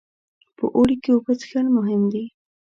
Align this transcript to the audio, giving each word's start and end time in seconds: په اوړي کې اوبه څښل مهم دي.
په 0.57 0.65
اوړي 0.75 0.95
کې 1.03 1.09
اوبه 1.13 1.33
څښل 1.39 1.65
مهم 1.77 2.01
دي. 2.13 2.23